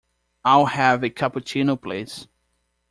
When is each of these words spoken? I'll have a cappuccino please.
I'll 0.43 0.65
have 0.65 1.03
a 1.03 1.11
cappuccino 1.11 1.79
please. 1.79 2.27